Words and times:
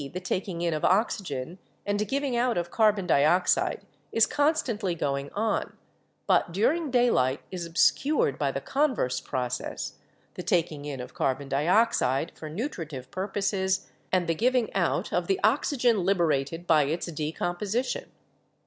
the 0.15 0.19
tak 0.19 0.47
ing 0.47 0.63
in 0.63 0.73
of 0.73 0.83
oxygen 0.83 1.59
and 1.85 2.07
giving 2.07 2.35
out 2.35 2.57
of 2.57 2.71
carbon 2.71 3.05
dioxide— 3.05 3.85
is 4.11 4.25
con 4.25 4.55
stantly 4.55 4.97
going 4.97 5.31
on, 5.33 5.77
but 6.25 6.51
during 6.51 6.89
daylight 6.89 7.39
is 7.51 7.67
obscured 7.67 8.39
by 8.39 8.51
the 8.51 8.59
converse 8.59 9.19
process, 9.21 9.93
the 10.33 10.41
taking 10.41 10.85
in 10.85 10.99
of 10.99 11.13
carbon 11.13 11.47
dioxide 11.47 12.31
for 12.33 12.49
nutritive 12.49 13.11
purposes 13.11 13.91
and 14.11 14.27
the 14.27 14.33
giving 14.33 14.73
out 14.73 15.13
of 15.13 15.27
the 15.27 15.39
oxygen 15.43 16.03
liber 16.03 16.31
ated 16.31 16.65
by 16.65 16.81
its 16.85 17.05
decomposition. 17.05 18.09